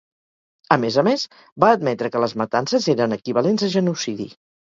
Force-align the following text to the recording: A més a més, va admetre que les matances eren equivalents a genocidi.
A 0.75 0.77
més 0.83 0.95
a 1.01 1.01
més, 1.07 1.25
va 1.63 1.69
admetre 1.77 2.09
que 2.15 2.21
les 2.23 2.33
matances 2.43 2.87
eren 2.95 3.13
equivalents 3.19 3.67
a 3.69 3.71
genocidi. 3.75 4.27